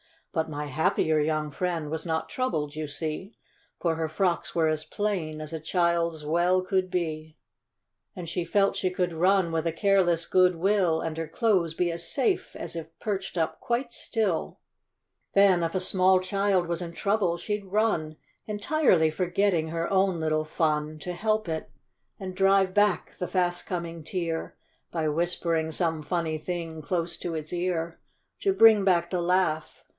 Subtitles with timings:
[0.33, 3.35] But my happier young friend was not troubled, you see,
[3.79, 7.37] For her frocks were as plain as a child's well could be;
[8.15, 11.91] And she felt she could run with a careless good will, And her clothes be
[11.91, 14.59] as safe as if perched up quite still.
[15.33, 15.53] THE TWO FRIENDS.
[15.59, 18.15] 67 Then if a small child was in trouble, she'd run,
[18.47, 21.69] Entirely forgetting her own little fun, To help it,
[22.19, 24.55] and drive hack the fast coming tear,
[24.91, 27.99] By whispering some funny thing close to its ear,
[28.39, 29.83] To bring back the laugh